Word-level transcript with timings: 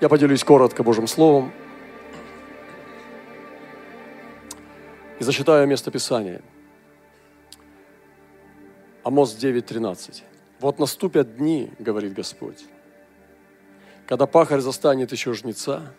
Я 0.00 0.08
поделюсь 0.08 0.42
коротко 0.42 0.82
Божьим 0.82 1.06
Словом 1.06 1.52
и 5.20 5.24
зачитаю 5.24 5.68
место 5.68 5.90
Писания. 5.92 6.42
Амос 9.04 9.36
9.13. 9.36 10.22
«Вот 10.60 10.78
наступят 10.78 11.36
дни,— 11.36 11.70
говорит 11.78 12.12
Господь,— 12.12 12.64
когда 14.06 14.26
пахарь 14.26 14.60
застанет 14.60 15.12
еще 15.12 15.32
жнеца, 15.32 15.92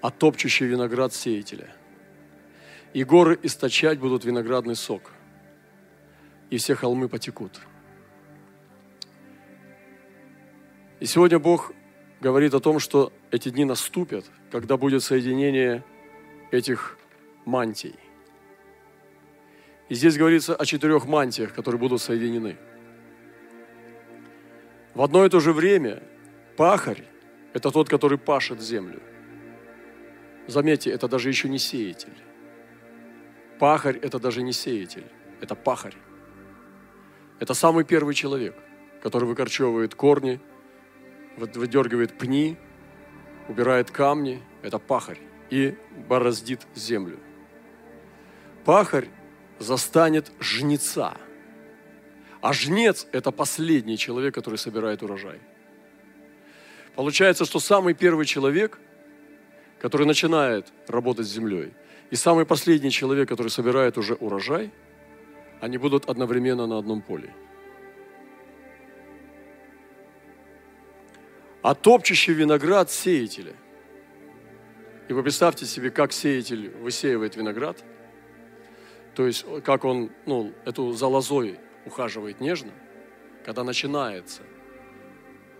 а 0.00 0.10
топчущий 0.10 0.66
виноград 0.66 1.12
сеятеля, 1.12 1.68
и 2.92 3.02
горы 3.02 3.38
источать 3.42 3.98
будут 3.98 4.24
виноградный 4.24 4.76
сок, 4.76 5.10
и 6.50 6.58
все 6.58 6.74
холмы 6.74 7.08
потекут». 7.08 7.60
И 11.00 11.06
сегодня 11.06 11.38
Бог 11.38 11.72
говорит 12.20 12.54
о 12.54 12.60
том, 12.60 12.78
что 12.78 13.12
эти 13.30 13.48
дни 13.48 13.64
наступят, 13.64 14.24
когда 14.50 14.76
будет 14.76 15.02
соединение 15.02 15.84
этих 16.50 16.98
мантий. 17.44 17.94
И 19.88 19.94
здесь 19.94 20.16
говорится 20.16 20.54
о 20.54 20.64
четырех 20.64 21.06
мантиях, 21.06 21.52
которые 21.52 21.80
будут 21.80 22.00
соединены. 22.00 22.56
В 24.94 25.02
одно 25.02 25.24
и 25.24 25.28
то 25.28 25.40
же 25.40 25.52
время 25.52 26.02
пахарь– 26.56 27.04
это 27.54 27.70
тот, 27.70 27.88
который 27.88 28.18
пашет 28.18 28.60
землю. 28.60 29.00
Заметьте, 30.46 30.90
это 30.90 31.08
даже 31.08 31.28
еще 31.28 31.48
не 31.48 31.58
сеятель. 31.58 32.16
Пахарь– 33.58 33.98
это 34.02 34.18
даже 34.18 34.42
не 34.42 34.52
сеятель, 34.52 35.06
это 35.40 35.54
пахарь. 35.54 35.96
Это 37.38 37.54
самый 37.54 37.84
первый 37.84 38.14
человек, 38.14 38.54
который 39.02 39.24
выкорчевывает 39.24 39.94
корни, 39.94 40.40
выдергивает 41.40 42.16
пни, 42.16 42.56
убирает 43.48 43.90
камни, 43.90 44.42
это 44.62 44.78
пахарь, 44.78 45.18
и 45.50 45.76
бороздит 46.08 46.60
землю. 46.74 47.18
Пахарь 48.64 49.08
застанет 49.58 50.30
жнеца. 50.40 51.16
А 52.40 52.52
жнец– 52.52 53.06
это 53.12 53.32
последний 53.32 53.98
человек, 53.98 54.34
который 54.34 54.56
собирает 54.56 55.02
урожай. 55.02 55.38
Получается, 56.94 57.44
что 57.44 57.60
самый 57.60 57.94
первый 57.94 58.24
человек, 58.24 58.78
который 59.80 60.06
начинает 60.06 60.66
работать 60.88 61.26
с 61.26 61.30
землей, 61.30 61.72
и 62.10 62.16
самый 62.16 62.44
последний 62.44 62.90
человек, 62.90 63.28
который 63.28 63.48
собирает 63.48 63.98
уже 63.98 64.14
урожай, 64.14 64.70
они 65.60 65.78
будут 65.78 66.08
одновременно 66.08 66.66
на 66.66 66.78
одном 66.78 67.02
поле– 67.02 67.34
а 71.62 71.74
топчущий 71.74 72.32
виноград 72.32 72.90
сеятеля. 72.90 73.54
И 75.08 75.12
вы 75.12 75.22
представьте 75.22 75.66
себе, 75.66 75.90
как 75.90 76.12
сеятель 76.12 76.70
высеивает 76.70 77.36
виноград, 77.36 77.84
то 79.14 79.26
есть 79.26 79.44
как 79.64 79.84
он 79.84 80.10
ну, 80.26 80.52
эту 80.64 80.92
залозой 80.92 81.58
ухаживает 81.84 82.40
нежно, 82.40 82.72
когда 83.44 83.64
начинается 83.64 84.42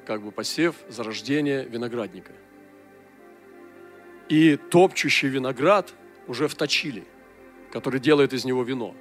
как 0.07 0.23
бы 0.23 0.33
посев, 0.33 0.75
зарождение 0.89 1.65
виноградника. 1.65 2.33
И 4.29 4.57
топчущий 4.57 5.29
виноград 5.29 5.93
уже 6.27 6.49
вточили, 6.49 7.05
который 7.73 8.01
делает 8.01 8.33
из 8.33 8.45
него 8.45 8.63
вино. 8.63 8.95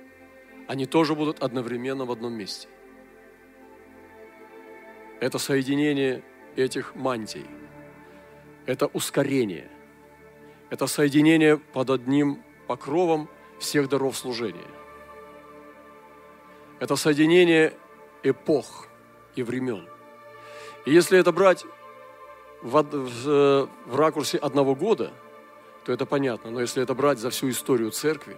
Они 0.68 0.86
тоже 0.86 1.16
будут 1.16 1.42
одновременно 1.42 2.06
в 2.06 2.12
одном 2.12 2.34
месте. 2.34 2.68
Это 5.20 5.38
соединение 5.38 6.24
этих 6.56 6.96
мантий. 6.96 7.46
Это 8.66 8.88
ускорение. 8.88 9.70
Это 10.70 10.88
соединение 10.88 11.58
под 11.58 11.90
одним 11.90 12.44
покровом 12.68 13.30
всех 13.60 13.90
даров 13.90 14.16
служения. 14.18 14.68
Это 16.80 16.96
соединение 16.96 17.74
эпох 18.24 18.88
и 19.36 19.44
времен. 19.44 19.88
И 20.86 20.94
если 20.94 21.20
это 21.20 21.32
брать 21.32 21.66
в, 22.62 22.82
в, 22.82 23.70
в 23.86 23.96
ракурсе 23.96 24.38
одного 24.38 24.76
года, 24.76 25.12
то 25.86 25.92
это 25.92 26.06
понятно. 26.06 26.52
Но 26.52 26.62
если 26.62 26.84
это 26.84 26.94
брать 26.94 27.18
за 27.18 27.30
всю 27.30 27.50
историю 27.50 27.92
церкви, 27.92 28.38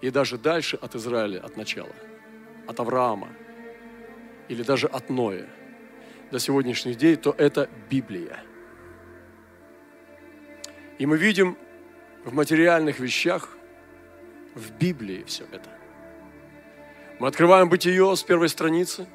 и 0.00 0.10
даже 0.10 0.36
дальше 0.36 0.76
от 0.76 0.94
Израиля, 0.96 1.40
от 1.40 1.56
начала, 1.56 1.94
от 2.66 2.80
Авраама, 2.80 3.28
или 4.48 4.62
даже 4.62 4.88
от 4.88 5.08
Ноя– 5.08 5.48
до 6.34 6.40
сегодняшних 6.40 6.96
дней, 6.96 7.14
то 7.14 7.32
это 7.38 7.70
Библия. 7.88 8.42
И 10.98 11.06
мы 11.06 11.16
видим 11.16 11.56
в 12.24 12.34
материальных 12.34 12.98
вещах, 12.98 13.56
в 14.56 14.72
Библии 14.72 15.22
все 15.28 15.44
это. 15.52 15.70
Мы 17.20 17.28
открываем 17.28 17.68
Бытие 17.68 18.16
с 18.16 18.24
первой 18.24 18.48
страницы 18.48 19.06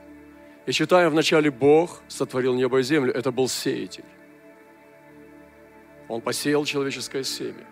и 0.66 0.72
читаем 0.72 1.10
в 1.12 1.14
начале 1.14 1.52
Бог 1.52 2.02
сотворил 2.08 2.56
небо 2.56 2.80
и 2.80 2.84
землю. 2.84 3.14
Это 3.14 3.34
был 3.34 3.50
сеятель. 3.50 4.06
Он 6.08 6.22
посеял 6.22 6.64
человеческое 6.64 7.26
семя. 7.26 7.66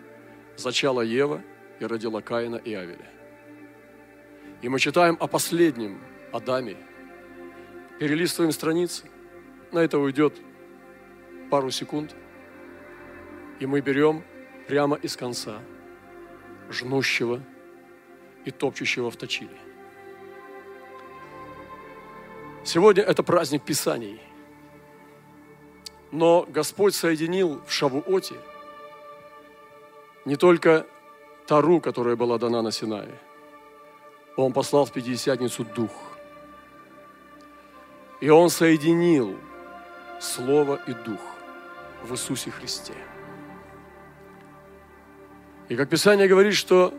Зачала 0.57 0.99
Ева 0.99 1.41
и 1.79 1.85
родила 1.85 2.19
Каина 2.19 2.57
и 2.57 2.73
Авеля. 2.73 3.09
И 4.61 4.67
мы 4.67 4.77
читаем 4.79 5.15
о 5.21 5.27
последнем 5.27 6.01
Адаме. 6.33 6.75
Перелистываем 7.97 8.51
страницы– 8.51 9.09
на 9.71 9.79
это 9.79 9.99
уйдет 9.99 10.33
пару 11.49 11.71
секунд, 11.71 12.15
и 13.59 13.65
мы 13.65 13.81
берем 13.81 14.23
прямо 14.67 14.95
из 14.97 15.15
конца 15.15 15.59
жнущего 16.69 17.41
и 18.45 18.51
топчущего 18.51 19.09
в 19.09 19.15
точиле. 19.15 19.57
Сегодня 22.63 23.03
это 23.03 23.23
праздник 23.23 23.63
Писаний. 23.63 24.21
Но 26.11 26.45
Господь 26.47 26.95
соединил 26.95 27.61
в 27.65 27.71
Шавуоте 27.71 28.35
не 30.25 30.35
только 30.35 30.85
Тару, 31.45 31.79
которая 31.79 32.17
была 32.17 32.37
дана 32.37 32.61
на 32.61 32.71
Синае. 32.71 33.17
Он 34.35 34.51
послал 34.51 34.85
в 34.85 34.91
Пятидесятницу 34.91 35.63
Дух. 35.63 35.91
И 38.19 38.29
Он 38.29 38.49
соединил 38.49 39.37
Слово 40.19 40.79
и 40.87 40.93
Дух 40.93 41.21
в 42.03 42.11
Иисусе 42.13 42.51
Христе. 42.51 42.93
И 45.69 45.75
как 45.75 45.89
Писание 45.89 46.27
говорит, 46.27 46.53
что 46.53 46.93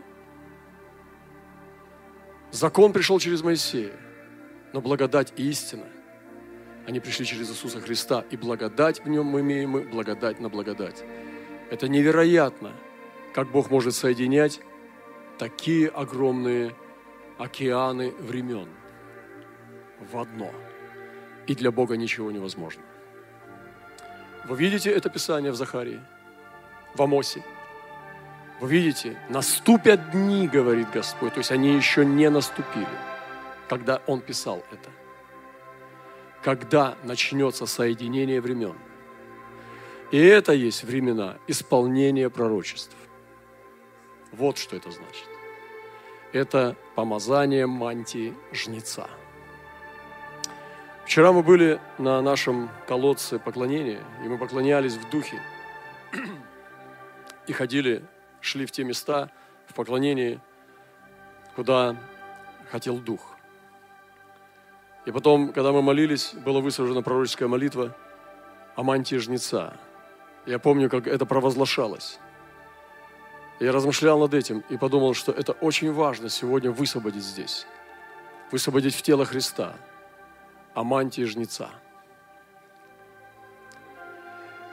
закон 2.51 2.93
пришел 2.93 3.19
через 3.19 3.41
Моисея, 3.41 3.93
но 4.73 4.81
благодать 4.81 5.33
и 5.37 5.49
истина, 5.49 5.85
они 6.85 6.99
пришли 6.99 7.25
через 7.25 7.49
Иисуса 7.49 7.81
Христа, 7.81 8.23
и 8.31 8.37
благодать 8.37 9.03
в 9.03 9.07
нем 9.09 9.25
мы 9.25 9.41
имеем, 9.41 9.71
мы 9.71 9.81
благодать 9.81 10.39
на 10.39 10.49
благодать. 10.49 11.03
Это 11.69 11.87
невероятно, 11.87 12.71
как 13.33 13.51
Бог 13.51 13.69
может 13.69 13.95
соединять 13.95 14.61
такие 15.37 15.87
огромные 15.87 16.75
океаны 17.37 18.11
времен 18.11 18.69
в 19.99 20.17
одно. 20.17 20.51
И 21.47 21.55
для 21.55 21.71
Бога 21.71 21.95
ничего 21.95 22.31
невозможно. 22.31 22.83
Вы 24.49 24.57
видите 24.57 24.89
это 24.89 25.11
Писание 25.11 25.51
в 25.51 25.55
Захарии, 25.55 26.01
в 26.95 27.01
Амосе? 27.03 27.43
Вы 28.59 28.69
видите, 28.71 29.15
наступят 29.29 30.09
дни, 30.09 30.47
говорит 30.47 30.89
Господь, 30.89 31.35
то 31.35 31.37
есть 31.37 31.51
они 31.51 31.75
еще 31.75 32.03
не 32.03 32.31
наступили, 32.31 32.97
когда 33.69 34.01
Он 34.07 34.21
писал 34.21 34.63
это. 34.71 34.89
Когда 36.43 36.95
начнется 37.03 37.67
соединение 37.67 38.41
времен. 38.41 38.75
И 40.09 40.17
это 40.17 40.53
есть 40.53 40.83
времена 40.83 41.37
исполнения 41.45 42.31
пророчеств. 42.31 42.95
Вот 44.31 44.57
что 44.57 44.75
это 44.75 44.89
значит. 44.89 45.27
Это 46.33 46.75
помазание 46.95 47.67
мантии 47.67 48.33
жнеца– 48.51 49.07
Вчера 51.09 51.31
мы 51.31 51.41
были 51.41 51.81
на 51.97 52.21
нашем 52.21 52.69
колодце 52.87 53.39
поклонения, 53.39 53.99
и 54.23 54.27
мы 54.27 54.37
поклонялись 54.37 54.93
в 54.93 55.09
духе. 55.09 55.41
И 57.47 57.51
ходили, 57.51 58.03
шли 58.41 58.67
в 58.67 58.71
те 58.71 58.83
места 58.83 59.31
в 59.65 59.73
поклонении, 59.73 60.39
куда 61.55 61.95
хотел 62.69 62.99
дух. 62.99 63.35
И 65.07 65.11
потом, 65.11 65.51
когда 65.51 65.71
мы 65.71 65.81
молились, 65.81 66.35
была 66.45 66.59
высажена 66.59 67.01
пророческая 67.01 67.47
молитва 67.47 67.97
о 68.75 68.83
мантии 68.83 69.15
жнеца. 69.15 69.79
Я 70.45 70.59
помню, 70.59 70.91
как 70.91 71.07
это 71.07 71.25
провозглашалось. 71.25 72.19
Я 73.59 73.71
размышлял 73.71 74.19
над 74.19 74.35
этим 74.35 74.63
и 74.69 74.77
подумал, 74.77 75.15
что 75.15 75.31
это 75.31 75.53
очень 75.53 75.91
важно 75.91 76.29
сегодня 76.29 76.69
высвободить 76.69 77.23
здесь. 77.23 77.65
Высвободить 78.51 78.93
в 78.93 79.01
тело 79.01 79.25
Христа– 79.25 79.73
о 80.79 80.83
мантии 80.85 81.23
жнеца. 81.23 81.71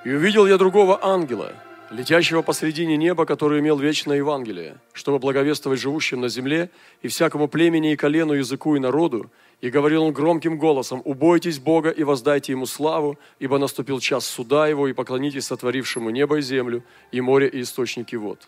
И 0.05 0.12
увидел 0.12 0.47
я 0.47 0.56
другого 0.56 1.05
ангела, 1.05 1.53
летящего 1.91 2.43
посредине 2.43 2.97
неба, 2.97 3.26
который 3.26 3.58
имел 3.58 3.76
вечное 3.76 4.19
Евангелие, 4.19 4.76
чтобы 4.93 5.19
благовествовать 5.19 5.81
живущим 5.81 6.20
на 6.20 6.29
земле 6.29 6.70
и 7.03 7.08
всякому 7.08 7.49
племени 7.49 7.93
и 7.93 7.97
колену, 7.97 8.35
языку 8.35 8.76
и 8.76 8.79
народу, 8.79 9.32
и 9.61 9.69
говорил 9.69 10.05
он 10.05 10.12
громким 10.12 10.58
голосом, 10.58 11.03
«Убойтесь 11.05 11.58
Бога 11.58 11.91
и 11.91 12.05
воздайте 12.05 12.52
Ему 12.52 12.67
славу, 12.67 13.19
ибо 13.41 13.59
наступил 13.59 13.99
час 13.99 14.26
суда 14.26 14.69
Его, 14.69 14.87
и 14.87 14.93
поклонитесь 14.93 15.47
сотворившему 15.47 16.11
небо 16.11 16.37
и 16.37 16.41
землю, 16.41 16.85
и 17.11 17.20
море, 17.20 17.49
и 17.49 17.62
источники 17.62 18.14
вод». 18.14 18.47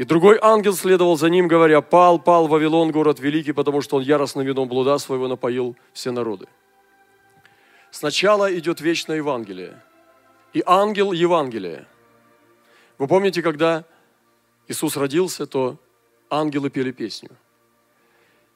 И 0.00 0.04
другой 0.04 0.38
ангел 0.40 0.72
следовал 0.72 1.18
за 1.18 1.28
ним, 1.28 1.46
говоря, 1.46 1.82
«Пал, 1.82 2.18
пал 2.18 2.48
Вавилон, 2.48 2.90
город 2.90 3.20
великий, 3.20 3.52
потому 3.52 3.82
что 3.82 3.96
он 3.96 4.02
яростным 4.02 4.46
вином 4.46 4.66
блуда 4.66 4.96
своего 4.96 5.28
напоил 5.28 5.76
все 5.92 6.10
народы». 6.10 6.46
Сначала 7.90 8.50
идет 8.56 8.80
вечное 8.80 9.16
Евангелие, 9.16 9.82
и 10.54 10.62
ангел 10.64 11.12
Евангелия. 11.12 11.86
Вы 12.96 13.08
помните, 13.08 13.42
когда 13.42 13.84
Иисус 14.68 14.96
родился, 14.96 15.46
то 15.46 15.76
ангелы 16.30 16.70
пели 16.70 16.92
песню– 16.92 17.30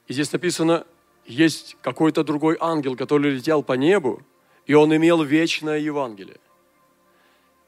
и 0.07 0.13
здесь 0.13 0.31
написано, 0.31 0.85
есть 1.25 1.77
какой-то 1.81 2.23
другой 2.23 2.57
ангел, 2.59 2.95
который 2.95 3.31
летел 3.31 3.63
по 3.63 3.73
небу, 3.73 4.21
и 4.67 4.73
он 4.73 4.95
имел 4.95 5.23
вечное 5.23 5.79
Евангелие. 5.79 6.37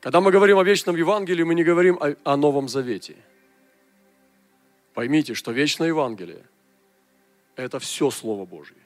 Когда 0.01 0.21
мы 0.21 0.31
говорим 0.31 0.59
о 0.59 0.63
вечном 0.63 0.95
Евангелии, 0.95 1.44
мы 1.44 1.56
не 1.56 1.63
говорим 1.63 1.97
о, 2.00 2.15
о 2.24 2.38
Новом 2.38 2.68
Завете. 2.68 3.15
Поймите, 4.98 5.36
что 5.36 5.52
вечное 5.52 5.90
Евангелие– 5.90 6.44
это 7.56 7.78
все 7.78 8.10
Слово 8.10 8.46
Божье. 8.46 8.82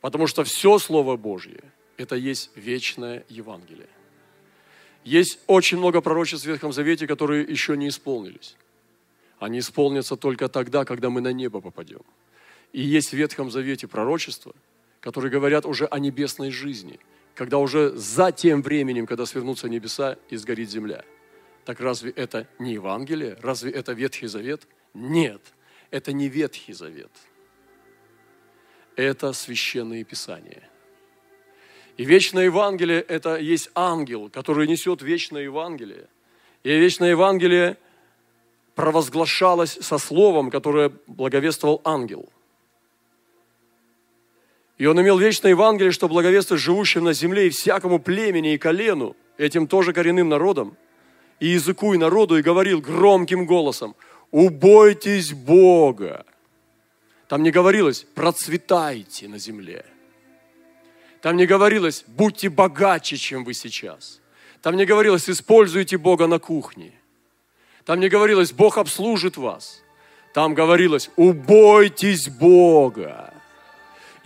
Потому 0.00 0.26
что 0.26 0.42
все 0.42 0.78
Слово 0.78 1.18
Божье– 1.18 1.60
это 1.98 2.16
есть 2.16 2.50
вечное 2.56 3.26
Евангелие. 3.28 3.90
Есть 5.04 5.38
очень 5.48 5.76
много 5.76 6.00
пророчеств 6.00 6.46
в 6.46 6.48
Ветхом 6.48 6.72
Завете, 6.72 7.06
которые 7.06 7.42
еще 7.42 7.76
не 7.76 7.88
исполнились. 7.88 8.56
Они 9.38 9.58
исполнятся 9.58 10.16
только 10.16 10.48
тогда, 10.48 10.86
когда 10.86 11.10
мы 11.10 11.20
на 11.20 11.32
небо 11.34 11.60
попадем– 11.60 12.00
и 12.72 12.80
есть 12.80 13.10
в 13.10 13.12
Ветхом 13.12 13.50
Завете 13.50 13.86
пророчества, 13.86 14.54
которые 15.00 15.30
говорят 15.30 15.66
уже 15.66 15.84
о 15.84 15.98
небесной 15.98 16.50
жизни, 16.50 16.98
когда 17.34 17.58
уже 17.58 17.90
за 17.90 18.32
тем 18.32 18.62
временем, 18.62 19.06
когда 19.06 19.26
свернутся 19.26 19.68
небеса 19.68 20.16
и 20.30 20.36
сгорит 20.36 20.70
земля. 20.70 21.04
Так 21.66 21.80
разве 21.80 22.12
это 22.12 22.48
не 22.58 22.72
Евангелие? 22.72 23.36
Разве 23.42 23.72
это 23.72 23.92
Ветхий 23.92 24.26
Завет? 24.26 24.66
Нет, 24.98 25.42
это 25.90 26.12
не 26.12 26.28
Ветхий 26.28 26.72
Завет. 26.72 27.10
Это 28.96 29.32
священные 29.32 30.04
писания. 30.04 30.62
И 31.96 32.04
вечное 32.04 32.44
Евангелие– 32.44 33.00
это 33.08 33.36
есть 33.36 33.70
ангел, 33.74 34.30
который 34.30 34.66
несет 34.66 35.02
вечное 35.02 35.42
Евангелие. 35.42 36.08
И 36.62 36.70
вечное 36.70 37.10
Евангелие 37.10 37.76
провозглашалось 38.74 39.78
со 39.80 39.98
словом, 39.98 40.50
которое 40.50 40.92
благовествовал 41.06 41.80
ангел– 41.84 42.28
и 44.78 44.84
он 44.84 45.00
имел 45.00 45.18
вечное 45.18 45.52
Евангелие, 45.52 45.90
что 45.90 46.08
благовествовать 46.08 46.62
живущим 46.62 47.04
на 47.04 47.14
земле 47.14 47.46
и 47.46 47.50
всякому 47.50 47.98
племени 47.98 48.54
и 48.54 48.58
колену, 48.58 49.16
этим 49.38 49.66
тоже 49.66 49.92
коренным 49.92 50.28
народом, 50.28 50.76
и 51.40 51.48
языку 51.48 51.94
и 51.94 51.98
народу, 51.98 52.36
и 52.38 52.42
говорил 52.42 52.80
громким 52.80 53.46
голосом, 53.46 53.96
убойтесь 54.30 55.32
Бога. 55.32 56.24
Там 57.28 57.42
не 57.42 57.50
говорилось, 57.50 58.06
процветайте 58.14 59.28
на 59.28 59.38
земле. 59.38 59.84
Там 61.22 61.36
не 61.36 61.46
говорилось, 61.46 62.04
будьте 62.06 62.48
богаче, 62.48 63.16
чем 63.16 63.44
вы 63.44 63.54
сейчас. 63.54 64.20
Там 64.62 64.76
не 64.76 64.84
говорилось, 64.84 65.28
используйте 65.28 65.98
Бога 65.98 66.26
на 66.26 66.38
кухне. 66.38 66.92
Там 67.84 68.00
не 68.00 68.08
говорилось, 68.08 68.52
Бог 68.52 68.78
обслужит 68.78 69.36
вас. 69.36 69.82
Там 70.32 70.54
говорилось, 70.54 71.10
убойтесь 71.16 72.28
Бога 72.28 73.32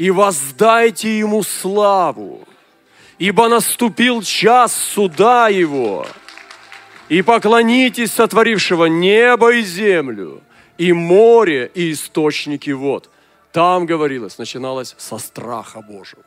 и 0.00 0.11
воздайте 0.11 1.19
Ему 1.19 1.43
славу, 1.43 2.49
ибо 3.19 3.49
наступил 3.49 4.23
час 4.23 4.75
суда 4.75 5.49
Его, 5.50 6.06
и 7.11 7.23
поклонитесь 7.23 8.12
сотворившего 8.12 8.87
небо 8.87 9.53
и 9.53 9.62
землю, 9.62 10.43
и 10.79 10.93
море, 10.93 11.71
и 11.75 11.91
источники 11.91 12.71
вод. 12.71 13.11
Там 13.53 13.85
говорилось, 13.85 14.39
начиналось 14.39 14.95
со 14.97 15.19
страха 15.19 15.83
Божьего. 15.83 16.25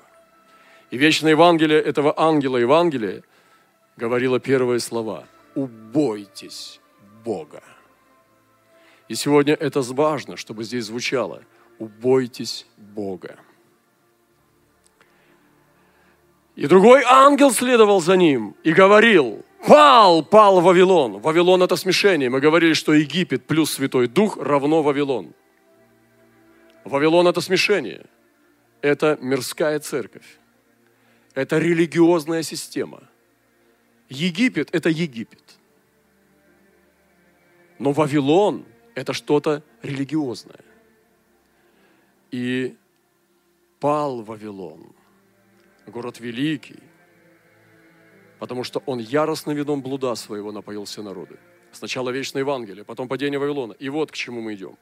И 0.92 0.98
вечное 0.98 1.32
Евангелие 1.32 1.82
этого 1.82 2.14
ангела 2.18 2.58
Евангелия 2.58 3.24
говорило 3.96 4.40
первые 4.42 4.82
слова. 4.82 5.24
«Убойтесь 5.56 6.82
Бога». 7.24 7.64
И 9.08 9.16
сегодня 9.16 9.54
это 9.54 9.82
важно, 9.82 10.36
чтобы 10.36 10.66
здесь 10.66 10.86
звучало. 10.86 11.44
«Убойтесь 11.80 12.68
Бога». 12.76 13.38
И 16.58 16.68
другой 16.68 17.04
ангел 17.04 17.52
следовал 17.52 18.02
за 18.02 18.18
ним 18.18 18.56
и 18.64 18.74
говорил, 18.74 19.46
пал, 19.68 20.24
пал 20.24 20.62
Вавилон. 20.62 21.20
Вавилон 21.20 21.64
это 21.64 21.76
смешение. 21.76 22.30
Мы 22.30 22.40
говорили, 22.40 22.74
что 22.74 22.94
Египет 22.94 23.46
плюс 23.46 23.74
Святой 23.74 24.08
Дух 24.08 24.38
равно 24.38 24.84
Вавилон. 24.84 25.34
Вавилон 26.84 27.28
это 27.28 27.42
смешение. 27.42 28.06
Это 28.82 29.18
мирская 29.22 29.80
церковь. 29.80 30.38
Это 31.34 31.58
религиозная 31.58 32.44
система. 32.44 33.04
Египет 34.10 34.70
это 34.76 34.90
Египет. 34.90 35.58
Но 37.80 37.92
Вавилон 37.92 38.66
это 38.96 39.14
что-то 39.14 39.64
религиозное. 39.82 40.64
И 42.32 42.76
пал 43.80 44.22
Вавилон– 44.22 44.94
город 45.88 46.20
великий, 46.20 46.80
потому 48.44 48.66
что 48.66 48.84
он 48.86 49.00
яростным 49.00 49.56
видом 49.56 49.82
блуда 49.82 50.14
своего 50.16 50.52
напоил 50.52 50.84
все 50.84 51.02
народы. 51.02 51.38
Сначала 51.72 52.10
вечное 52.10 52.42
Евангелие, 52.42 52.84
потом 52.84 53.08
падение 53.08 53.40
Вавилона. 53.40 53.72
И 53.80 53.88
вот 53.88 54.12
к 54.12 54.16
чему 54.16 54.42
мы 54.42 54.56
идем. 54.56 54.78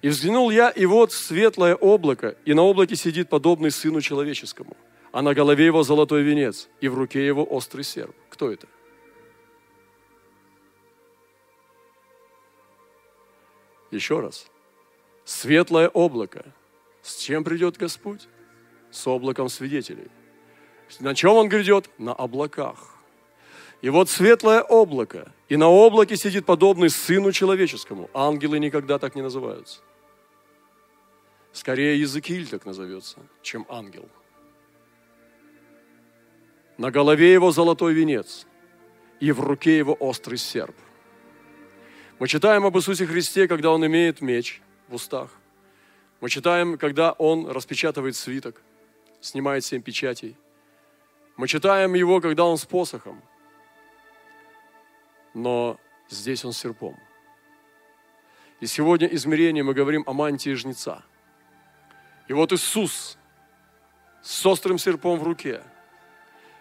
«И 0.00 0.08
взглянул 0.08 0.50
я, 0.50 0.70
и 0.70 0.86
вот 0.86 1.12
светлое 1.12 1.74
облако, 1.74 2.34
и 2.46 2.54
на 2.54 2.62
облаке 2.62 2.96
сидит 2.96 3.28
подобный 3.28 3.70
Сыну 3.70 4.00
Человеческому, 4.00 4.74
а 5.12 5.20
на 5.20 5.34
голове 5.34 5.66
его 5.66 5.82
золотой 5.82 6.22
венец, 6.22 6.70
и 6.80 6.88
в 6.88 6.94
руке 6.94 7.26
его 7.26 7.44
острый 7.44 7.82
серп». 7.82 8.16
Кто 8.30 8.50
это? 8.50 8.66
Еще 13.90 14.20
раз. 14.20 14.46
Светлое 15.26 15.90
облако. 15.90 16.54
С 17.02 17.18
чем 17.18 17.44
придет 17.44 17.76
Господь? 17.76 18.28
с 18.96 19.06
облаком 19.06 19.48
свидетелей. 19.48 20.08
На 21.00 21.14
чем 21.14 21.32
он 21.32 21.48
грядет? 21.48 21.90
На 21.98 22.12
облаках. 22.12 22.94
И 23.82 23.90
вот 23.90 24.08
светлое 24.08 24.62
облако, 24.62 25.32
и 25.48 25.56
на 25.56 25.68
облаке 25.68 26.16
сидит 26.16 26.46
подобный 26.46 26.90
Сыну 26.90 27.32
Человеческому. 27.32 28.08
Ангелы 28.14 28.58
никогда 28.58 28.98
так 28.98 29.14
не 29.14 29.22
называются. 29.22 29.80
Скорее 31.52 32.00
Языкиль 32.00 32.46
так 32.48 32.64
назовется, 32.66 33.18
чем 33.42 33.66
ангел. 33.68 34.08
На 36.78 36.90
голове 36.90 37.32
его 37.32 37.50
золотой 37.52 37.94
венец, 37.94 38.46
и 39.20 39.32
в 39.32 39.40
руке 39.40 39.78
его 39.78 39.96
острый 39.98 40.36
серп. 40.36 40.76
Мы 42.18 42.28
читаем 42.28 42.64
об 42.64 42.76
Иисусе 42.76 43.06
Христе, 43.06 43.48
когда 43.48 43.70
Он 43.70 43.84
имеет 43.86 44.20
меч 44.20 44.60
в 44.88 44.94
устах. 44.94 45.30
Мы 46.20 46.28
читаем, 46.30 46.78
когда 46.78 47.12
Он 47.12 47.46
распечатывает 47.50 48.16
свиток– 48.16 48.62
снимает 49.26 49.64
семь 49.64 49.82
печатей. 49.82 50.36
Мы 51.36 51.48
читаем 51.48 51.94
его, 51.94 52.20
когда 52.20 52.44
он 52.44 52.56
с 52.56 52.64
посохом. 52.64 53.22
Но 55.34 55.78
здесь 56.08 56.44
он 56.44 56.52
с 56.52 56.58
серпом. 56.58 56.98
И 58.60 58.66
сегодня 58.66 59.06
измерение 59.08 59.62
мы 59.62 59.74
говорим 59.74 60.02
о 60.06 60.14
мантии 60.14 60.54
жнеца. 60.54 61.04
И 62.26 62.32
вот 62.32 62.52
Иисус 62.52 63.18
с 64.22 64.46
острым 64.46 64.78
серпом 64.78 65.18
в 65.18 65.22
руке. 65.24 65.62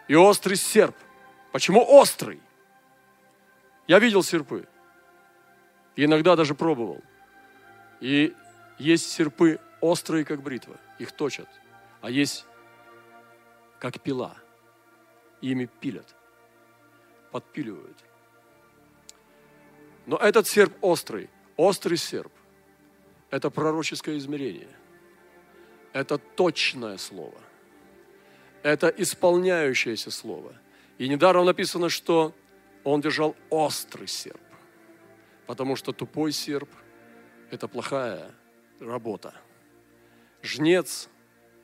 И 0.10 0.16
острый 0.16 0.56
серп. 0.56 0.96
Почему 1.54 1.84
острый? 1.88 2.42
Я 3.88 4.00
видел 4.00 4.24
серпы. 4.24 4.68
И 5.96 6.04
иногда 6.04 6.36
даже 6.36 6.54
пробовал. 6.54 7.02
И 8.02 8.36
есть 8.78 9.10
серпы 9.10 9.60
острые, 9.80 10.26
как 10.26 10.42
бритва. 10.42 10.78
Их 11.00 11.14
точат. 11.14 11.48
А 12.02 12.10
есть 12.10 12.46
как 13.80 14.02
пила. 14.02 14.36
Ими 15.46 15.68
пилят, 15.68 16.16
подпиливают. 17.32 18.04
Но 20.08 20.18
этот 20.18 20.48
серп 20.48 20.74
острый, 20.82 21.30
острый 21.56 21.98
серп, 21.98 22.32
это 23.30 23.52
пророческое 23.52 24.18
измерение. 24.18 24.76
Это 25.94 26.18
точное 26.18 26.98
слово. 26.98 27.40
Это 28.64 28.88
исполняющееся 28.88 30.10
слово. 30.10 30.56
И 30.98 31.08
недаром 31.08 31.46
написано, 31.46 31.90
что 31.90 32.34
он 32.84 33.02
держал 33.02 33.36
острый 33.52 34.08
серп. 34.08 34.42
Потому 35.46 35.76
что 35.76 35.94
тупой 35.94 36.32
серп– 36.32 36.70
это 37.52 37.68
плохая 37.68 38.32
работа. 38.80 39.36
Жнец, 40.42 41.08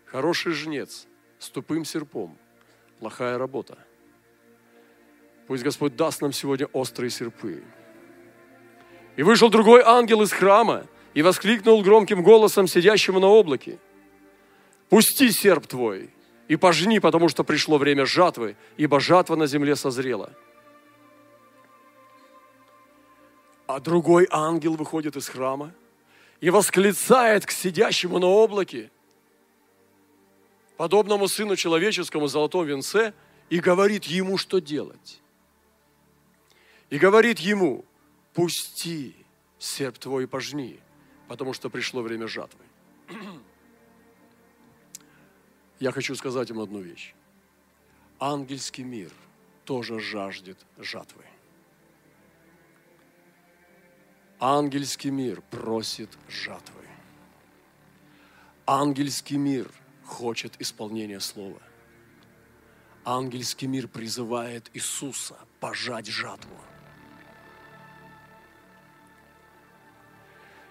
хороший 0.06 0.52
жнец 0.52 1.08
с 1.40 1.50
тупым 1.50 1.84
серпом– 1.84 2.38
плохая 3.02 3.40
работа. 3.40 3.80
Пусть 5.48 5.64
Господь 5.64 5.96
даст 5.96 6.22
нам 6.22 6.32
сегодня 6.32 6.68
острые 6.68 7.10
серпы. 7.10 7.64
И 9.18 9.24
вышел 9.24 9.50
другой 9.50 9.82
ангел 9.82 10.22
из 10.22 10.32
храма 10.32 10.86
и 11.16 11.24
воскликнул 11.24 11.82
громким 11.82 12.22
голосом 12.22 12.68
сидящему 12.68 13.20
на 13.20 13.28
облаке. 13.28 13.80
«Пусти 14.90 15.32
серп 15.32 15.66
твой 15.66 16.12
и 16.48 16.56
пожни, 16.58 17.00
потому 17.00 17.28
что 17.28 17.44
пришло 17.44 17.80
время 17.80 18.06
жатвы, 18.06 18.56
ибо 18.78 19.00
жатва 19.00 19.36
на 19.36 19.48
земле 19.48 19.76
созрела». 19.76 20.30
А 23.66 23.80
другой 23.80 24.28
ангел 24.30 24.76
выходит 24.76 25.16
из 25.16 25.28
храма 25.28 25.74
и 26.40 26.52
восклицает 26.52 27.48
к 27.48 27.52
сидящему 27.52 28.20
на 28.20 28.28
облаке, 28.28 28.92
подобному 30.78 31.28
сыну 31.28 31.56
человеческому 31.56 32.28
золотом 32.28 32.66
венце, 32.66 33.14
и 33.50 33.60
говорит 33.60 34.06
ему, 34.06 34.38
что 34.38 34.60
делать. 34.60 35.22
И 36.90 36.98
говорит 36.98 37.40
ему, 37.40 37.86
пусти 38.34 39.16
серп 39.60 39.98
твой 39.98 40.24
и 40.24 40.28
пожни, 40.28 40.80
потому 41.28 41.54
что 41.54 41.70
пришло 41.70 42.02
время 42.02 42.28
жатвы. 42.28 42.64
Я 45.80 45.92
хочу 45.92 46.16
сказать 46.16 46.50
им 46.50 46.60
одну 46.60 46.80
вещь. 46.80 47.14
Ангельский 48.20 48.84
мир 48.84 49.12
тоже 49.66 50.00
жаждет 50.00 50.58
жатвы. 50.78 51.26
Ангельский 54.40 55.10
мир 55.10 55.42
просит 55.50 56.10
жатвы. 56.28 56.86
Ангельский 58.66 59.38
мир 59.38 59.70
хочет 60.12 60.54
исполнения 60.60 61.20
слова. 61.20 61.62
Ангельский 63.04 63.68
мир 63.68 63.88
призывает 63.88 64.70
Иисуса 64.74 65.36
пожать 65.60 66.08
жатву. 66.08 66.56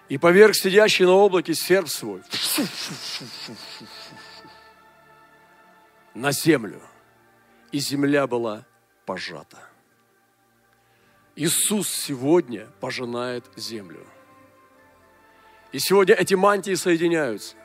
И 0.07 0.17
поверх 0.17 0.55
сидящий 0.55 1.05
на 1.05 1.13
облаке 1.13 1.53
серп 1.53 1.87
свой 1.89 2.21
на 6.13 6.31
землю. 6.31 6.81
И 7.71 7.79
земля 7.79 8.27
была 8.27 8.65
пожата. 9.05 9.57
Иисус 11.37 11.89
сегодня 11.89 12.67
пожинает 12.81 13.45
землю. 13.55 14.05
И 15.71 15.79
сегодня 15.79 16.15
эти 16.15 16.33
мантии 16.33 16.75
соединяются. 16.75 17.55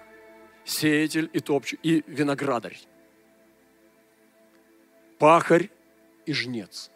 Сеятель 0.67 1.31
и 1.33 1.39
топчу, 1.39 1.77
и 1.85 2.03
виноградарь. 2.09 2.79
Пахарь 5.19 5.71
и 6.27 6.33
жнец. 6.33 6.91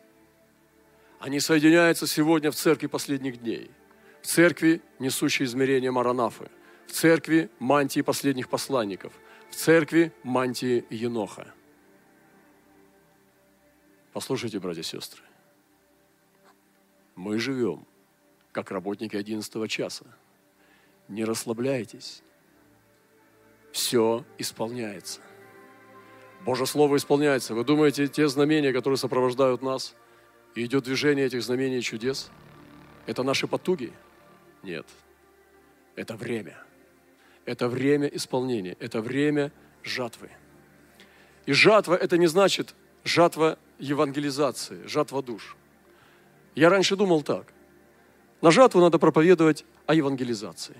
Они 1.20 1.38
соединяются 1.38 2.08
сегодня 2.08 2.50
в 2.50 2.56
церкви 2.56 2.88
последних 2.88 3.40
дней. 3.40 3.70
В 4.22 4.26
церкви, 4.26 4.82
несущей 4.98 5.44
измерение 5.44 5.92
Маранафы. 5.92 6.50
В 6.86 6.92
церкви 6.92 7.48
мантии 7.60 8.00
последних 8.00 8.48
посланников. 8.48 9.12
В 9.50 9.54
церкви 9.54 10.12
мантии 10.24 10.84
Еноха. 10.90 11.54
Послушайте, 14.12 14.58
братья 14.58 14.80
и 14.80 14.84
сестры. 14.84 15.22
Мы 17.14 17.38
живем, 17.38 17.86
как 18.50 18.72
работники 18.72 19.14
11 19.14 19.70
часа. 19.70 20.06
Не 21.06 21.24
расслабляйтесь. 21.24 22.24
Все 23.72 24.24
исполняется. 24.38 25.20
Божье 26.44 26.66
Слово 26.66 26.96
исполняется. 26.96 27.54
Вы 27.54 27.64
думаете, 27.64 28.08
те 28.08 28.28
знамения, 28.28 28.72
которые 28.72 28.96
сопровождают 28.96 29.62
нас, 29.62 29.94
и 30.54 30.64
идет 30.64 30.84
движение 30.84 31.26
этих 31.26 31.42
знамений 31.42 31.78
и 31.78 31.82
чудес, 31.82 32.30
это 33.06 33.22
наши 33.22 33.46
потуги? 33.46 33.92
Нет. 34.62 34.86
Это 35.96 36.16
время. 36.16 36.62
Это 37.44 37.68
время 37.68 38.06
исполнения. 38.08 38.76
Это 38.80 39.00
время 39.00 39.52
жатвы. 39.82 40.30
И 41.46 41.52
жатва– 41.52 41.94
это 42.00 42.18
не 42.18 42.26
значит 42.26 42.74
жатва 43.04 43.58
евангелизации, 43.78 44.86
жатва 44.86 45.22
душ. 45.22 45.56
Я 46.54 46.68
раньше 46.68 46.96
думал 46.96 47.22
так. 47.22 47.52
На 48.40 48.50
жатву 48.50 48.80
надо 48.80 48.98
проповедовать 48.98 49.64
о 49.86 49.94
евангелизации. 49.94 50.76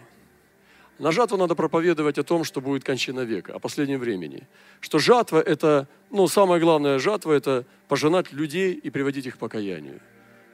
На 1.01 1.13
жатву 1.13 1.37
надо 1.37 1.55
проповедовать 1.55 2.19
о 2.19 2.23
том, 2.23 2.45
что 2.45 2.61
будет 2.61 2.85
кончина 2.85 3.21
века, 3.21 3.55
о 3.55 3.59
последнем 3.59 3.99
времени. 3.99 4.47
Что 4.81 4.99
жатва– 4.99 5.41
это, 5.47 5.89
ну, 6.11 6.29
самая 6.29 6.61
главная 6.61 6.99
жатва– 6.99 7.33
это 7.35 7.65
пожинать 7.89 8.33
людей 8.33 8.75
и 8.75 8.91
приводить 8.91 9.27
их 9.27 9.35
к 9.35 9.39
покаянию. 9.39 10.01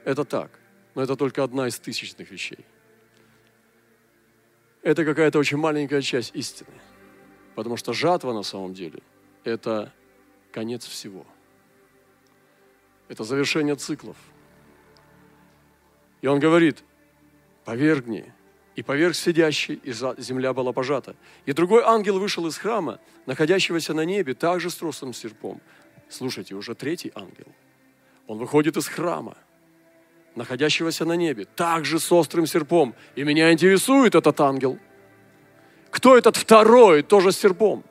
Это 0.05 0.23
так, 0.23 0.49
но 0.95 1.03
это 1.03 1.15
только 1.15 1.43
одна 1.43 1.67
из 1.67 1.77
тысячных 1.77 2.31
вещей. 2.31 2.65
Это 4.81 5.03
какая-то 5.05 5.37
очень 5.37 5.57
маленькая 5.57 6.01
часть 6.01 6.33
истины. 6.33 6.79
Потому 7.53 7.77
что 7.77 7.93
жатва 7.93 8.33
на 8.33 8.43
самом 8.43 8.73
деле– 8.73 8.99
это 9.43 9.91
конец 10.51 10.85
всего. 10.85 11.25
Это 13.09 13.23
завершение 13.23 13.75
циклов– 13.75 14.17
и 16.21 16.27
он 16.27 16.39
говорит, 16.39 16.83
повергни. 17.65 18.33
И 18.77 18.83
поверх 18.83 19.15
сидящий, 19.15 19.81
и 19.83 19.91
земля 19.91 20.53
была 20.53 20.71
пожата. 20.71 21.15
И 21.47 21.53
другой 21.53 21.81
ангел 21.83 22.19
вышел 22.19 22.45
из 22.45 22.57
храма, 22.57 22.99
находящегося 23.25 23.95
на 23.95 24.05
небе, 24.05 24.35
также 24.35 24.69
с 24.69 24.75
тросом 24.75 25.13
серпом. 25.13 25.59
Слушайте, 26.09 26.53
уже 26.53 26.75
третий 26.75 27.11
ангел. 27.15 27.47
Он 28.27 28.37
выходит 28.37 28.77
из 28.77 28.87
храма, 28.87 29.35
находящегося 30.35 31.05
на 31.05 31.13
небе, 31.13 31.45
также 31.45 31.99
с 31.99 32.11
острым 32.11 32.45
серпом. 32.45 32.93
И 33.15 33.23
меня 33.23 33.51
интересует 33.51 34.13
этот 34.13 34.39
ангел. 34.41 34.77
Кто 35.89 36.15
этот 36.15 36.37
второй, 36.37 37.01
тоже 37.01 37.31
с 37.31 37.37
серпом? 37.39 37.83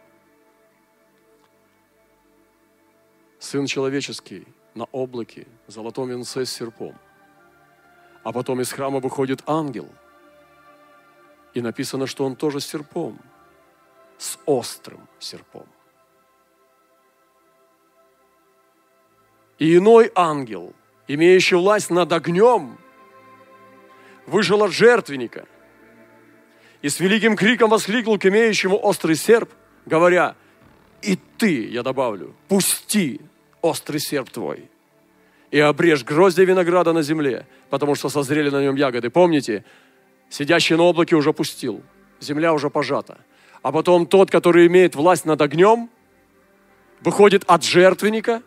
Сын 3.40 3.66
человеческий 3.66 4.46
на 4.76 4.84
облаке, 4.92 5.48
золотом 5.66 6.08
венце 6.08 6.46
с 6.46 6.52
серпом. 6.52 6.94
А 8.22 8.30
потом 8.30 8.60
из 8.60 8.70
храма 8.70 9.00
выходит 9.00 9.42
ангел. 9.46 9.88
И 11.56 11.62
написано, 11.62 12.06
что 12.06 12.26
он 12.26 12.36
тоже 12.36 12.60
серпом, 12.60 13.18
с 14.18 14.38
острым 14.44 15.00
серпом. 15.18 15.64
И 19.58 19.74
иной 19.74 20.12
ангел, 20.14 20.74
имеющий 21.08 21.54
власть 21.54 21.88
над 21.88 22.12
огнем, 22.12 22.76
вышел 24.26 24.62
от 24.64 24.72
жертвенника 24.72 25.46
и 26.82 26.90
с 26.90 27.00
великим 27.00 27.36
криком 27.36 27.70
воскликнул 27.70 28.18
к 28.18 28.26
имеющему 28.26 28.76
острый 28.76 29.16
серп, 29.16 29.50
говоря, 29.86 30.36
и 31.00 31.18
ты, 31.38 31.68
я 31.68 31.82
добавлю, 31.82 32.36
пусти 32.48 33.18
острый 33.62 34.00
серп 34.00 34.28
твой 34.28 34.68
и 35.50 35.58
обрежь 35.58 36.04
гроздья 36.04 36.44
винограда 36.44 36.92
на 36.92 37.00
земле, 37.00 37.46
потому 37.70 37.94
что 37.94 38.10
созрели 38.10 38.50
на 38.50 38.62
нем 38.62 38.74
ягоды. 38.74 39.08
Помните, 39.08 39.64
сидящий 40.28 40.76
на 40.76 40.84
облаке 40.84 41.16
уже 41.16 41.32
пустил, 41.32 41.82
земля 42.20 42.52
уже 42.52 42.70
пожата. 42.70 43.18
А 43.62 43.72
потом 43.72 44.06
тот, 44.06 44.30
который 44.30 44.66
имеет 44.66 44.94
власть 44.94 45.24
над 45.24 45.40
огнем, 45.40 45.90
выходит 47.00 47.44
от 47.46 47.64
жертвенника 47.64 48.42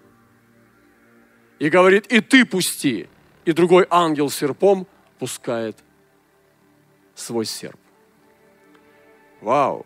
и 1.59 1.69
говорит, 1.69 2.07
и 2.07 2.21
ты 2.21 2.45
пусти. 2.45 3.09
И 3.45 3.51
другой 3.51 3.87
ангел 3.89 4.29
серпом 4.29 4.87
пускает 5.17 5.77
свой 7.15 7.45
серп. 7.45 7.79
Вау! 9.41 9.85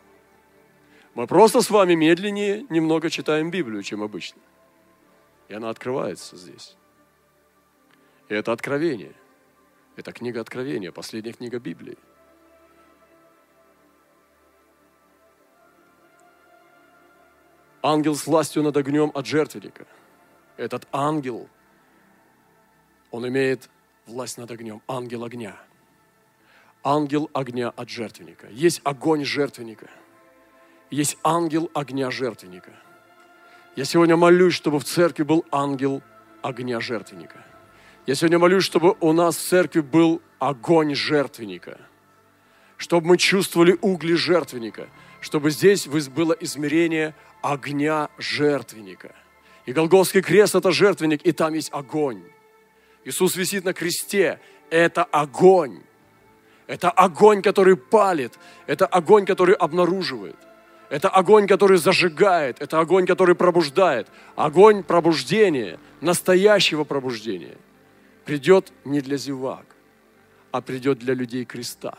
Мы 1.15 1.27
просто 1.27 1.61
с 1.61 1.69
вами 1.69 1.93
медленнее 1.93 2.65
немного 2.69 3.09
читаем 3.09 3.51
Библию, 3.51 3.83
чем 3.83 4.01
обычно. 4.01 4.41
И 5.47 5.53
она 5.53 5.69
открывается 5.69 6.35
здесь. 6.35 6.75
И 8.29 8.33
это 8.33 8.51
откровение. 8.51 9.13
Это 9.95 10.11
книга 10.11 10.41
Откровения, 10.41 10.91
последняя 10.91 11.33
книга 11.33 11.59
Библии. 11.59 11.97
Ангел 17.83 18.15
с 18.15 18.25
властью 18.25 18.63
над 18.63 18.77
огнем 18.77 19.11
от 19.13 19.25
жертвенника. 19.25 19.85
Этот 20.55 20.87
ангел, 20.91 21.49
он 23.11 23.27
имеет 23.27 23.69
власть 24.07 24.37
над 24.37 24.49
огнем. 24.49 24.81
Ангел 24.87 25.25
огня. 25.25 25.57
Ангел 26.83 27.29
огня 27.33 27.69
от 27.69 27.89
жертвенника. 27.89 28.47
Есть 28.49 28.81
огонь 28.83 29.25
жертвенника. 29.25 29.89
Есть 30.89 31.17
ангел 31.23 31.69
огня 31.73 32.09
жертвенника. 32.09 32.71
Я 33.75 33.85
сегодня 33.85 34.15
молюсь, 34.15 34.53
чтобы 34.53 34.79
в 34.79 34.85
церкви 34.85 35.23
был 35.23 35.45
ангел 35.51 36.01
огня 36.41 36.79
жертвенника. 36.79 37.43
Я 38.05 38.15
сегодня 38.15 38.37
молюсь, 38.37 38.65
чтобы 38.65 38.97
у 38.99 39.13
нас 39.13 39.37
в 39.37 39.47
церкви 39.47 39.79
был 39.79 40.21
огонь 40.37 40.93
жертвенника. 40.93 41.79
Чтобы 42.75 43.07
мы 43.07 43.17
чувствовали 43.17 43.77
угли 43.81 44.13
жертвенника. 44.15 44.89
Чтобы 45.21 45.51
здесь 45.51 45.87
было 45.87 46.33
измерение 46.33 47.15
огня 47.41 48.09
жертвенника. 48.17 49.15
И 49.65 49.71
Голгофский 49.71 50.21
крест– 50.21 50.55
это 50.55 50.73
жертвенник, 50.73 51.25
и 51.25 51.31
там 51.31 51.53
есть 51.53 51.69
огонь. 51.71 52.23
Иисус 53.05 53.37
висит 53.37 53.63
на 53.63 53.73
кресте. 53.73 54.41
Это 54.69 55.05
огонь. 55.05 55.79
Это 56.67 56.91
огонь, 56.91 57.41
который 57.41 57.77
палит. 57.77 58.33
Это 58.67 58.85
огонь, 58.85 59.25
который 59.25 59.55
обнаруживает. 59.55 60.35
Это 60.89 61.07
огонь, 61.07 61.47
который 61.47 61.77
зажигает. 61.77 62.61
Это 62.61 62.81
огонь, 62.81 63.05
который 63.05 63.35
пробуждает. 63.35 64.09
Огонь 64.35 64.83
пробуждения, 64.83 65.79
настоящего 66.01 66.83
пробуждения, 66.83 67.55
придет 68.25 68.71
не 68.85 69.01
для 69.01 69.17
зевак, 69.17 69.65
а 70.51 70.61
придет 70.61 70.99
для 70.99 71.13
людей 71.13 71.45
креста. 71.45 71.97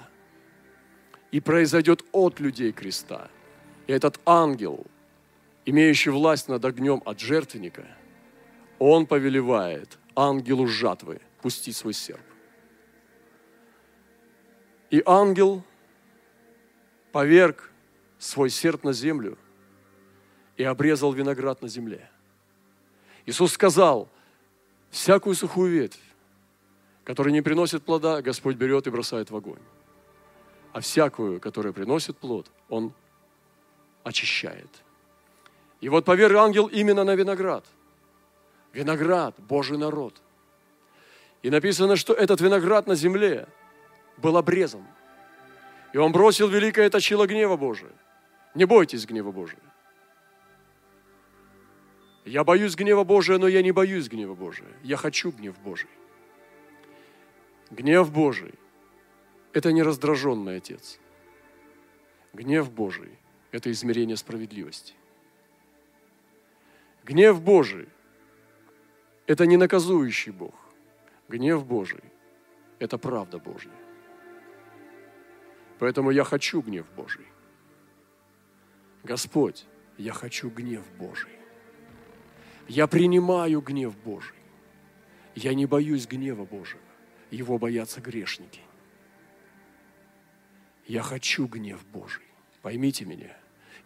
И 1.30 1.40
произойдет 1.40 2.04
от 2.12 2.40
людей 2.40 2.72
креста. 2.72 3.28
И 3.86 3.92
этот 3.92 4.20
ангел, 4.24 4.86
имеющий 5.64 6.10
власть 6.10 6.48
над 6.48 6.64
огнем 6.64 7.02
от 7.04 7.20
жертвенника, 7.20 7.86
он 8.78 9.06
повелевает 9.06 9.98
ангелу 10.14 10.66
жатвы 10.66 11.20
пустить 11.42 11.76
свой 11.76 11.92
серп. 11.92 12.22
И 14.90 15.02
ангел 15.04 15.64
поверг 17.10 17.72
свой 18.18 18.50
серп 18.50 18.84
на 18.84 18.92
землю 18.92 19.36
и 20.56 20.62
обрезал 20.62 21.12
виноград 21.12 21.62
на 21.62 21.68
земле. 21.68 22.08
Иисус 23.26 23.52
сказал, 23.52 24.08
всякую 24.90 25.34
сухую 25.34 25.72
ветвь, 25.72 26.13
которая 27.04 27.32
не 27.32 27.42
приносит 27.42 27.84
плода, 27.84 28.22
Господь 28.22 28.56
берет 28.56 28.86
и 28.86 28.90
бросает 28.90 29.30
в 29.30 29.36
огонь. 29.36 29.60
А 30.72 30.80
всякую, 30.80 31.40
которая 31.40 31.72
приносит 31.72 32.16
плод, 32.16 32.50
Он 32.68 32.92
очищает. 34.02 34.70
И 35.80 35.88
вот 35.88 36.04
поверг 36.04 36.36
ангел 36.36 36.66
именно 36.66 37.04
на 37.04 37.14
виноград. 37.14 37.64
Виноград, 38.72 39.34
Божий 39.38 39.78
народ. 39.78 40.20
И 41.42 41.50
написано, 41.50 41.96
что 41.96 42.12
этот 42.14 42.40
виноград 42.40 42.86
на 42.86 42.94
земле– 42.94 43.46
был 44.16 44.36
обрезан. 44.36 44.84
И 45.92 45.98
он 45.98 46.12
бросил 46.12 46.48
великое 46.48 46.90
точило 46.90 47.26
гнева 47.26 47.56
Божия. 47.56 47.92
Не 48.54 48.64
бойтесь 48.64 49.06
гнева 49.06 49.32
Божия. 49.32 49.60
Я 52.24 52.42
боюсь 52.42 52.74
гнева 52.74 53.04
Божия, 53.04 53.38
но 53.38 53.46
я 53.46 53.62
не 53.62 53.70
боюсь 53.70 54.08
гнева 54.08 54.34
Божия. 54.34 54.68
Я 54.82 54.96
хочу 54.96 55.30
гнев 55.30 55.58
Божий. 55.60 55.90
Гнев 57.74 58.12
Божий– 58.12 58.54
это 59.52 59.72
не 59.72 59.82
раздраженный 59.82 60.58
Отец. 60.58 61.00
Гнев 62.32 62.70
Божий– 62.70 63.18
это 63.50 63.68
измерение 63.72 64.16
справедливости. 64.16 64.94
Гнев 67.02 67.42
Божий– 67.42 67.88
это 69.26 69.44
не 69.46 69.56
наказующий 69.56 70.30
Бог. 70.30 70.54
Гнев 71.28 71.66
Божий– 71.66 72.04
это 72.78 72.96
правда 72.96 73.38
Божья. 73.40 73.74
Поэтому 75.80 76.12
я 76.12 76.22
хочу 76.22 76.62
гнев 76.62 76.86
Божий. 76.96 77.26
Господь, 79.02 79.66
я 79.98 80.12
хочу 80.12 80.48
гнев 80.48 80.84
Божий. 80.96 81.32
Я 82.68 82.86
принимаю 82.86 83.60
гнев 83.60 83.96
Божий. 84.04 84.36
Я 85.34 85.54
не 85.54 85.66
боюсь 85.66 86.06
гнева 86.06 86.44
Божьего. 86.44 86.93
Его 87.34 87.58
боятся 87.58 88.00
грешники. 88.00 88.60
Я 90.86 91.02
хочу 91.02 91.46
гнев 91.46 91.84
Божий. 91.86 92.24
Поймите 92.62 93.04
меня. 93.04 93.36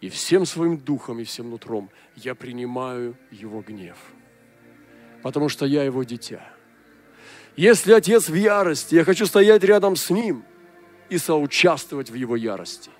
И 0.01 0.09
всем 0.09 0.47
своим 0.47 0.79
духом, 0.79 1.21
и 1.21 1.25
всем 1.25 1.51
нутром 1.51 1.91
я 2.15 2.35
принимаю 2.35 3.17
Его 3.31 3.63
гнев. 3.63 3.99
Потому 5.23 5.49
что 5.49 5.67
я 5.67 5.83
Его 5.83 6.05
дитя. 6.05 6.49
Если 7.57 7.93
Отец 7.93 8.29
в 8.29 8.35
ярости, 8.35 8.95
я 8.95 9.05
хочу 9.05 9.27
стоять 9.27 9.65
рядом 9.65 9.97
с 9.97 10.11
Ним– 10.11 10.45
и 11.09 11.19
соучаствовать 11.19 12.11
в 12.11 12.15
его 12.15 12.37
ярости. 12.37 12.91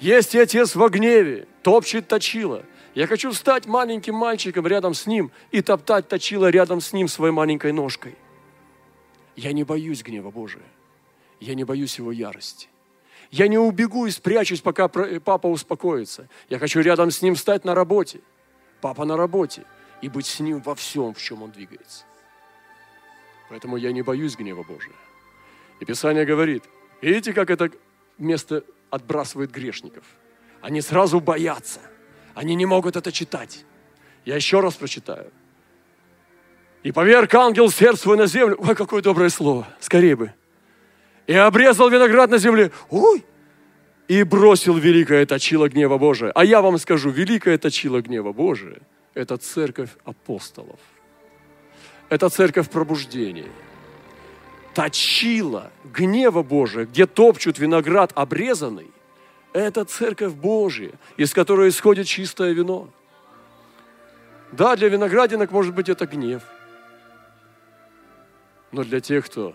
Есть 0.00 0.34
и 0.34 0.38
отец 0.38 0.74
во 0.74 0.88
гневе, 0.88 1.46
топчет 1.62 2.08
точила. 2.08 2.64
Я 2.94 3.06
хочу 3.06 3.32
стать 3.32 3.66
маленьким 3.66 4.14
мальчиком 4.14 4.66
рядом 4.66 4.94
с 4.94 5.06
ним 5.06 5.30
и 5.50 5.62
топтать 5.62 6.08
точила 6.08 6.50
рядом 6.50 6.80
с 6.80 6.92
ним 6.92 7.08
своей 7.08 7.32
маленькой 7.32 7.72
ножкой. 7.72 8.16
Я 9.36 9.52
не 9.52 9.64
боюсь 9.64 10.02
гнева 10.02 10.30
Божия. 10.30 10.62
Я 11.40 11.54
не 11.54 11.64
боюсь 11.64 11.98
его 11.98 12.12
ярости. 12.12 12.68
Я 13.30 13.48
не 13.48 13.58
убегу 13.58 14.06
и 14.06 14.10
спрячусь, 14.10 14.60
пока 14.60 14.88
папа 14.88 15.46
успокоится. 15.46 16.28
Я 16.48 16.58
хочу 16.58 16.80
рядом 16.80 17.10
с 17.10 17.22
ним 17.22 17.36
стать 17.36 17.64
на 17.64 17.74
работе. 17.74 18.20
Папа 18.80 19.04
на 19.04 19.16
работе. 19.16 19.64
И 20.02 20.08
быть 20.08 20.26
с 20.26 20.40
ним 20.40 20.60
во 20.60 20.74
всем, 20.74 21.14
в 21.14 21.18
чем 21.20 21.42
он 21.42 21.50
двигается. 21.50 22.04
Поэтому 23.48 23.76
я 23.76 23.92
не 23.92 24.02
боюсь 24.02 24.36
гнева 24.36 24.62
Божия. 24.62 24.94
И 25.80 25.84
Писание 25.84 26.24
говорит, 26.24 26.64
видите, 27.02 27.32
как 27.32 27.50
это 27.50 27.70
место 28.18 28.64
отбрасывает 28.90 29.50
грешников? 29.50 30.04
Они 30.60 30.80
сразу 30.80 31.20
боятся. 31.20 31.80
Они 32.34 32.54
не 32.54 32.66
могут 32.66 32.96
это 32.96 33.12
читать. 33.12 33.64
Я 34.24 34.36
еще 34.36 34.60
раз 34.60 34.74
прочитаю. 34.74 35.30
И 36.84 36.92
поверг 36.92 37.34
ангел 37.34 37.70
сердце 37.70 38.02
свой 38.02 38.16
на 38.16 38.26
землю. 38.26 38.56
Ой, 38.60 38.76
какое 38.76 39.02
доброе 39.02 39.30
слово. 39.30 39.66
Скорее 39.80 40.14
бы. 40.14 40.32
И 41.26 41.34
обрезал 41.34 41.88
виноград 41.88 42.30
на 42.30 42.38
земле. 42.38 42.70
Ой! 42.90 43.24
И 44.06 44.22
бросил 44.22 44.76
великое 44.76 45.26
точило 45.26 45.68
гнева 45.68 45.98
Божия. 45.98 46.30
А 46.32 46.44
я 46.44 46.60
вам 46.62 46.78
скажу, 46.78 47.10
великое 47.10 47.58
точило 47.58 48.00
гнева 48.00 48.32
Божия– 48.32 48.78
это 49.14 49.38
церковь 49.38 49.90
апостолов. 50.04 50.78
Это 52.10 52.28
церковь 52.28 52.70
пробуждения– 52.70 53.48
точила 54.74 55.70
гнева 55.84 56.42
Божия, 56.42 56.84
где 56.84 57.06
топчут 57.06 57.58
виноград 57.58 58.12
обрезанный, 58.14 58.90
это 59.52 59.84
церковь 59.84 60.32
Божья, 60.32 60.90
из 61.16 61.32
которой 61.32 61.68
исходит 61.68 62.06
чистое 62.06 62.52
вино. 62.52 62.90
Да, 64.52 64.76
для 64.76 64.88
виноградинок, 64.88 65.52
может 65.52 65.74
быть, 65.74 65.88
это 65.88 66.06
гнев. 66.06 66.42
Но 68.74 68.82
для 68.82 69.00
тех, 69.00 69.26
кто 69.26 69.54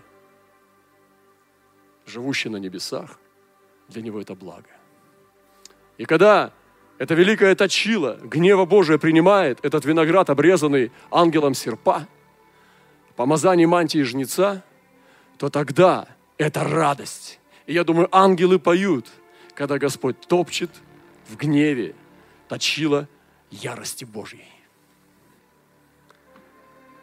живущий 2.06 2.50
на 2.50 2.58
небесах, 2.58 3.20
для 3.90 4.02
него 4.02 4.22
это 4.22 4.34
благо. 4.34 4.70
И 5.98 6.06
когда 6.06 6.54
это 6.98 7.14
великое 7.16 7.54
точило 7.54 8.18
гнева 8.24 8.64
Божия 8.64 8.98
принимает 8.98 9.60
этот 9.62 9.84
виноград, 9.84 10.30
обрезанный 10.30 10.92
ангелом 11.12 11.54
серпа, 11.54 12.08
помазание 13.16 13.68
мантии 13.68 14.02
жнеца– 14.04 14.64
то 15.40 15.50
тогда 15.50 16.06
это 16.38 16.66
радость. 16.66 17.40
И 17.66 17.74
я 17.74 17.86
думаю, 17.86 18.10
ангелы 18.12 18.60
поют, 18.60 19.08
когда 19.56 19.78
Господь 19.78 20.20
топчет 20.20 20.70
в 21.30 21.38
гневе 21.38 21.96
точила 22.50 23.08
ярости 23.50 24.04
Божьей. 24.04 24.59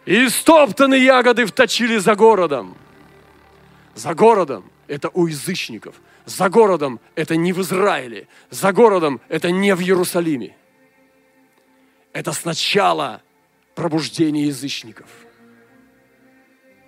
И 0.07 0.29
стоптаны 0.29 0.95
ягоды 0.95 1.45
вточили 1.45 1.99
за 1.99 2.15
городом. 2.15 2.77
За 3.95 4.15
городом 4.15 4.65
это 4.87 5.11
у 5.13 5.27
язычников. 5.27 5.97
За 6.25 6.49
городом 6.49 7.01
это 7.17 7.37
не 7.37 7.53
в 7.53 7.61
Израиле. 7.61 8.29
За 8.51 8.73
городом 8.73 9.21
это 9.29 9.51
не 9.51 9.75
в 9.75 9.81
Иерусалиме. 9.81 10.57
Это 12.13 12.33
сначала 12.33 13.21
пробуждение 13.75 14.47
язычников. 14.47 15.09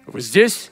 Вы 0.06 0.20
здесь? 0.20 0.70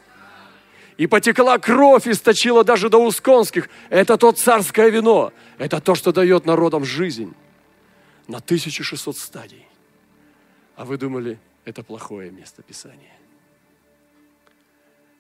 и 0.97 1.07
потекла 1.07 1.59
кровь, 1.59 2.09
источила 2.09 2.65
даже 2.65 2.89
до 2.89 2.99
усконских. 2.99 3.69
Это 3.91 4.17
то 4.17 4.33
царское 4.33 4.89
вино. 4.91 5.33
Это 5.59 5.81
то, 5.81 5.95
что 5.95 6.13
дает 6.13 6.47
народам 6.47 6.85
жизнь 6.85 7.35
на 8.29 8.39
1600 8.39 9.17
стадий. 9.17 9.67
А 10.75 10.85
вы 10.85 10.97
думали, 10.97 11.39
это 11.67 11.83
плохое 11.83 12.31
место 12.31 12.63
Писания. 12.63 13.13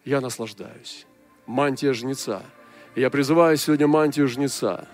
Я 0.04 0.20
наслаждаюсь. 0.20 1.04
Мантия 1.44 1.92
жнеца. 1.92 2.42
Я 2.94 3.10
призываю 3.10 3.56
сегодня 3.56 3.88
мантию 3.88 4.28
жнеца. 4.28 4.88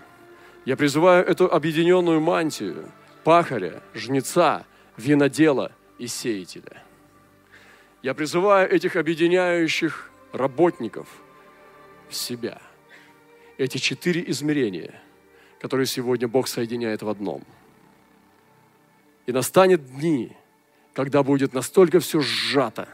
Я 0.65 0.77
призываю 0.77 1.25
эту 1.25 1.53
объединенную 1.53 2.21
мантию 2.21 2.91
пахаря, 3.23 3.83
жнеца, 3.95 4.65
винодела 4.97 5.73
и 5.99 6.07
сеятеля. 6.07 6.83
Я 8.03 8.15
призываю 8.15 8.71
этих 8.71 8.97
объединяющих 8.97 10.11
работников 10.33 11.07
в 12.09 12.15
себя. 12.15 12.61
Эти 13.59 13.77
четыре 13.77 14.25
измерения, 14.31 15.01
которые 15.61 15.87
сегодня 15.87 16.27
Бог 16.27 16.49
соединяет 16.49 17.03
в 17.03 17.09
одном. 17.09 17.45
И 19.27 19.33
настанет 19.33 19.85
дни, 19.99 20.35
когда 20.95 21.23
будет 21.23 21.55
настолько 21.55 22.01
все 22.01 22.21
сжато, 22.21 22.89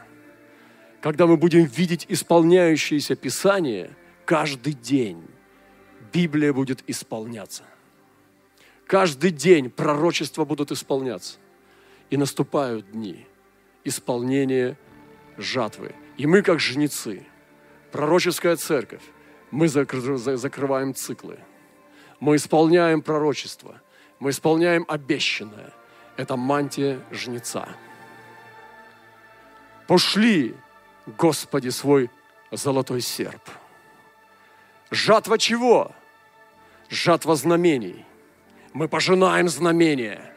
когда 1.01 1.27
мы 1.27 1.37
будем 1.37 1.65
видеть 1.65 2.05
исполняющееся 2.09 3.15
Писание 3.15 3.95
каждый 4.25 4.73
день. 4.73 5.23
Библия 6.11 6.53
будет 6.53 6.83
исполняться. 6.87 7.63
Каждый 8.87 9.31
день 9.31 9.69
пророчества 9.69 10.43
будут 10.43 10.71
исполняться. 10.71 11.37
И 12.09 12.17
наступают 12.17 12.91
дни 12.91 13.27
исполнения 13.83 14.77
жатвы. 15.37 15.93
И 16.17 16.25
мы, 16.25 16.41
как 16.41 16.59
жнецы, 16.59 17.25
пророческая 17.91 18.55
церковь, 18.55 19.03
мы 19.51 19.67
закрываем 19.67 20.95
циклы. 20.95 21.39
Мы 22.19 22.35
исполняем 22.35 23.01
пророчество. 23.01 23.81
Мы 24.19 24.31
исполняем 24.31 24.85
обещанное. 24.87 25.71
Это 26.17 26.35
мантия 26.35 26.99
жнеца. 27.11 27.67
Пошли, 29.89 30.53
Господи, 31.17 31.69
свой 31.69 32.11
золотой 32.51 33.01
серп. 33.01 33.41
Жатва 34.91 35.39
чего? 35.39 35.91
Жатва 36.91 37.35
знамений. 37.35 38.05
Мы 38.71 38.87
пожинаем 38.87 39.49
знамения. 39.49 40.31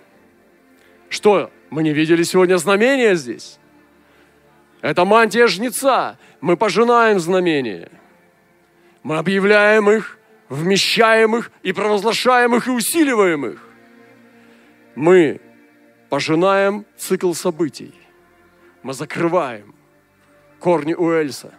Что, 1.11 1.51
мы 1.69 1.83
не 1.83 1.93
видели 1.93 2.23
сегодня 2.23 2.57
знамения 2.57 3.15
здесь? 3.15 3.59
Это 4.81 5.05
мантия 5.05 5.47
жнеца. 5.47 6.17
Мы 6.41 6.57
пожинаем 6.57 7.21
знамения. 7.21 7.91
Мы 9.03 9.19
объявляем 9.19 9.91
их, 9.91 10.19
вмещаем 10.49 11.37
их 11.37 11.53
и 11.63 11.75
провозглашаем 11.75 12.55
их 12.55 12.69
и 12.69 12.71
усиливаем 12.71 13.45
их. 13.45 13.63
Мы 14.95 15.43
пожинаем 16.09 16.87
цикл 16.97 17.35
событий. 17.35 18.02
Мы 18.83 18.95
закрываем 18.95 19.75
корни 20.59 20.95
Уэльса 20.95 21.55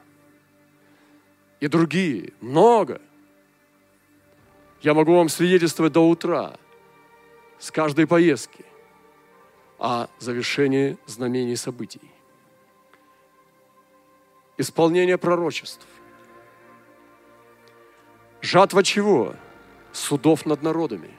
и 1.60 1.68
другие, 1.68 2.34
много. 2.42 3.02
Я 4.82 4.94
могу 4.94 5.16
вам 5.16 5.30
свидетельствовать 5.30 5.94
до 5.94 6.08
утра 6.08 6.58
с 7.58 7.72
каждой 7.72 8.06
поездки 8.06 8.66
о 9.80 10.08
завершении 10.20 10.98
знамений 11.06 11.56
событий. 11.56 12.02
Исполнение 14.58 15.18
пророчеств. 15.18 15.88
Жатва 18.42 18.84
чего? 18.84 19.36
Судов 19.94 20.46
над 20.46 20.62
народами. 20.64 21.12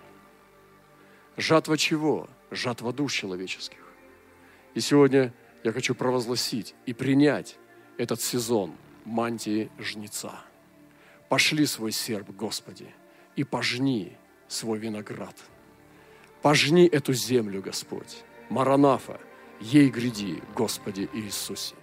Жатва 1.38 1.78
чего? 1.78 2.28
Жатва 2.50 2.92
душ 2.92 3.14
человеческих. 3.14 3.78
И 4.74 4.80
сегодня 4.80 5.32
я 5.64 5.72
хочу 5.72 5.94
провозгласить 5.94 6.74
и 6.86 6.92
принять 6.92 7.56
этот 7.96 8.20
сезон 8.20 8.72
мантии 9.04 9.70
жнеца. 9.78 10.38
Пошли 11.28 11.66
свой 11.66 11.90
серп, 11.90 12.30
Господи, 12.30 12.86
и 13.34 13.44
пожни 13.44 14.16
свой 14.46 14.78
виноград. 14.78 15.34
Пожни 16.42 16.86
эту 16.86 17.14
землю, 17.14 17.62
Господь. 17.62 18.22
Маранафа, 18.50 19.18
ей 19.58 19.88
гряди, 19.88 20.42
Господи 20.54 21.08
Иисусе. 21.14 21.74